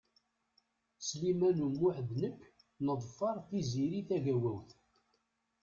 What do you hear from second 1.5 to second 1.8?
U